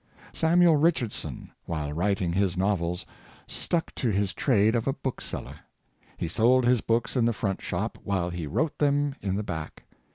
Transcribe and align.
Samuel 0.33 0.77
Richardson, 0.77 1.51
while 1.67 1.93
writing 1.93 2.33
his 2.33 2.57
novels, 2.57 3.05
stuck 3.45 3.93
to 3.93 4.09
his 4.09 4.33
trade 4.33 4.73
of 4.73 4.87
a 4.87 4.93
book 4.93 5.21
seller. 5.21 5.57
He 6.17 6.27
sold 6.27 6.65
his 6.65 6.81
books 6.81 7.15
in 7.15 7.25
the 7.25 7.33
front 7.33 7.61
shop, 7.61 7.99
while 8.03 8.31
he 8.31 8.47
wrote 8.47 8.79
them 8.79 9.13
in 9.21 9.35
the 9.35 9.43
back. 9.43 9.83